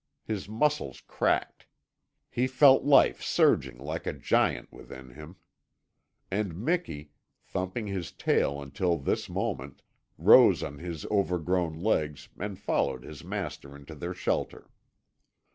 His 0.23 0.49
muscles 0.49 0.99
cracked. 1.01 1.67
He 2.31 2.47
felt 2.47 2.83
life 2.83 3.21
surging 3.21 3.77
like 3.77 4.07
a 4.07 4.13
giant 4.13 4.71
within 4.73 5.11
him. 5.11 5.35
And 6.31 6.55
Miki, 6.57 7.11
thumping 7.43 7.85
his 7.85 8.11
tail 8.11 8.59
until 8.63 8.97
this 8.97 9.29
moment, 9.29 9.83
rose 10.17 10.63
on 10.63 10.79
his 10.79 11.05
overgrown 11.11 11.73
legs 11.75 12.29
and 12.39 12.57
followed 12.57 13.03
his 13.03 13.23
master 13.23 13.75
into 13.75 13.93
their 13.93 14.15
shelter. 14.15 14.71